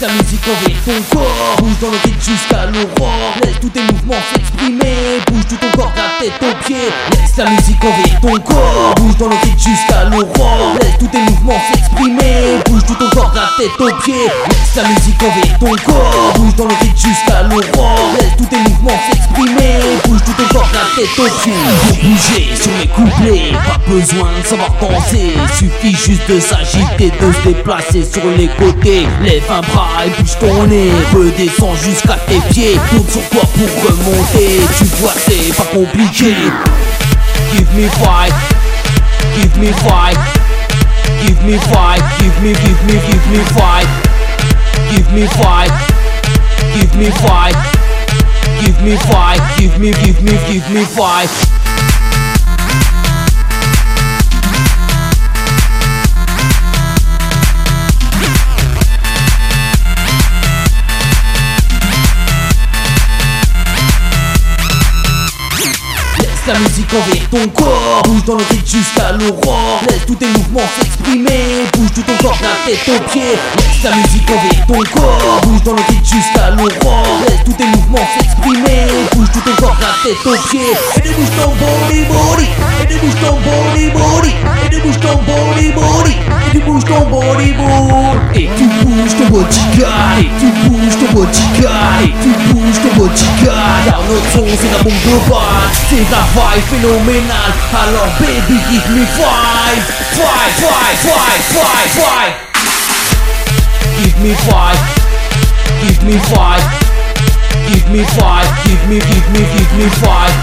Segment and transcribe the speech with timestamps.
[0.00, 3.34] La musique envahir ton corps Bouge dans le rythme jusqu'à l'aurore.
[3.42, 5.22] Laisse tous tes mouvements s'exprimer.
[5.28, 6.90] Bouge tout ton corps, la tête aux pieds.
[7.12, 10.76] Laisse la musique envahir ton corps Bouge dans le rythme jusqu'à l'aurore.
[10.80, 12.58] Laisse tous tes mouvements s'exprimer.
[12.66, 14.28] Bouge tout ton corps, la tête aux pieds.
[14.48, 18.10] Laisse la musique envahir ton corps Bouge dans le rythme jusqu'à l'aurore.
[18.18, 19.78] Laisse tous tes mouvements s'exprimer.
[20.04, 22.02] Bouge tout ton corps, la tête aux pieds.
[22.02, 22.53] Bouger
[22.88, 29.06] Pas besoin de savoir danser Suffit juste de s'agiter, de se déplacer sur les côtés.
[29.22, 30.90] Lève un bras et bouge ton nez.
[31.12, 32.78] Redescends jusqu'à tes pieds.
[32.90, 34.60] Tourne sur toi pour remonter.
[34.78, 36.34] Tu vois c'est pas compliqué.
[37.52, 38.34] Give me five.
[39.36, 40.18] Give me five.
[41.22, 42.02] Give me five.
[42.18, 43.88] Give me, give me, give me five.
[44.90, 45.72] Give me five.
[46.74, 47.56] Give me five.
[48.60, 49.40] Give me five.
[49.58, 51.63] Give me, give me, give me five
[66.74, 68.02] musique ton corps.
[68.04, 69.80] Bouge dans le rythme jusqu'à l'aurore.
[69.88, 71.64] Laisse tous tes mouvements s'exprimer.
[71.72, 73.38] Bouge tout ton corps, la tête aux pieds.
[73.56, 75.40] Laisse la musique envahir ton corps.
[75.42, 77.06] Bouge dans le rythme jusqu'à l'aurore.
[77.28, 78.86] Laisse tous tes mouvements s'exprimer.
[79.14, 80.74] Bouge tout ton corps, la tête aux pieds.
[80.96, 82.93] Et débouche ton body body
[90.16, 95.70] Et tu ton bodyguard Et tu bodyguard Car notre son c'est la bombe de balle
[95.90, 99.82] C'est la vibe phénoménale Alors baby give me five.
[100.14, 102.34] Five, five, five, five, five.
[103.98, 104.78] Give me five.
[105.82, 106.62] Give me five.
[107.66, 108.46] Give me five.
[108.64, 110.34] Give me, give me, give me five.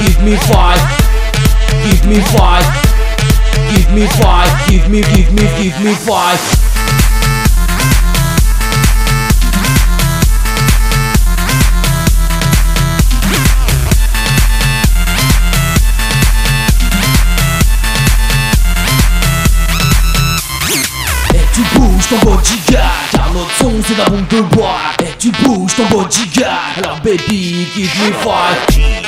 [0.00, 0.80] Give me five.
[1.82, 2.66] Give me five.
[3.74, 4.68] Give me five.
[4.68, 6.67] Give me, give me, give me five
[22.08, 26.74] ton bodyguard Car notre son c'est la bombe de bois Et tu bouges ton bodyguard
[26.78, 29.07] Alors baby give me five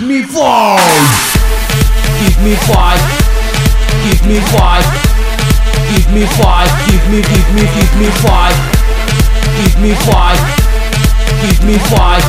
[0.00, 0.80] give me five.
[2.20, 3.00] Give me five.
[4.02, 4.84] Give me five.
[5.92, 6.70] Give me five.
[6.88, 8.56] Give me, give me, give me five.
[9.60, 10.40] Give me five.
[11.42, 12.24] Give me five.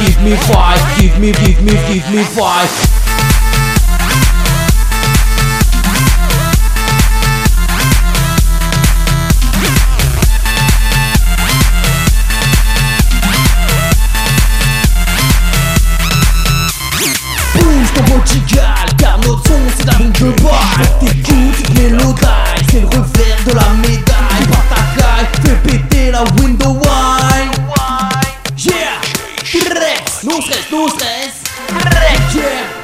[0.00, 0.98] Give me five.
[0.98, 3.01] Give me, give me, give me five
[29.60, 30.24] Rex.
[30.24, 31.34] Nusres, nusres.
[31.68, 32.81] Rex.